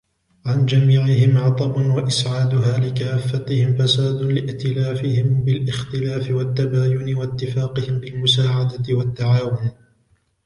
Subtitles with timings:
[0.45, 9.71] عَنْ جَمِيعِهِمْ عَطَبٌ وَإِسْعَادُهَا لِكَافَّتِهِمْ فَسَادٌ لِائْتِلَافِهِمْ بِالِاخْتِلَافِ وَالتَّبَايُنِ، وَاتِّفَاقِهِمْ بِالْمُسَاعَدَةِ وَالتَّعَاوُنِ